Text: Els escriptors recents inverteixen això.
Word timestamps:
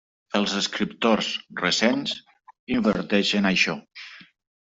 Els 0.37 0.53
escriptors 0.59 1.27
recents 1.59 2.15
inverteixen 2.79 3.51
això. 3.53 3.77